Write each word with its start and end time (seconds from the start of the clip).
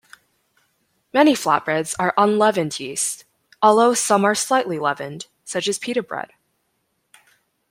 Many 1.13 1.33
flatbreads 1.35 1.93
are 1.99 2.15
unleavened 2.17 2.79
yeast-although 2.79 3.93
some 3.93 4.25
are 4.25 4.33
slightly 4.33 4.79
leavened, 4.79 5.27
such 5.45 5.67
as 5.67 5.77
pita 5.77 6.01
bread. 6.01 6.31